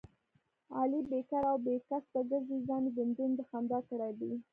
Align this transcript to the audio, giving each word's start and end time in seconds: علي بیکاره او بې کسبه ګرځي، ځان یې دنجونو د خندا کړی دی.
علي 0.79 0.99
بیکاره 1.11 1.47
او 1.51 1.57
بې 1.65 1.75
کسبه 1.89 2.21
ګرځي، 2.31 2.57
ځان 2.67 2.83
یې 2.87 2.91
دنجونو 2.97 3.33
د 3.37 3.41
خندا 3.49 3.79
کړی 3.89 4.11
دی. 4.19 4.33